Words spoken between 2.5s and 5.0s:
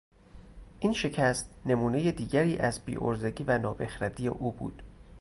از بیعرضگی و نابخردی او بود.